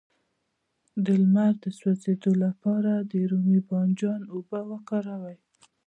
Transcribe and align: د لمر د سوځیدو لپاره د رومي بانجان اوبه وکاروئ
د 1.05 1.07
لمر 1.21 1.53
د 1.63 1.65
سوځیدو 1.79 2.31
لپاره 2.45 2.91
د 3.11 3.13
رومي 3.31 3.59
بانجان 3.69 4.21
اوبه 4.33 4.59
وکاروئ 4.71 5.37